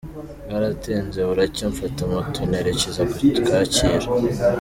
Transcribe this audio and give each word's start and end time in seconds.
Bwaratinze 0.47 1.19
buracya 1.27 1.65
mfata 1.73 2.01
moto 2.11 2.39
nerekeza 2.49 3.01
ku 3.11 3.15
Kacyiru. 3.47 4.07